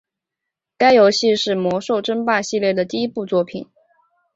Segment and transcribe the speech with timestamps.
[0.79, 3.67] 该游戏是魔兽争霸系列的第一部作品。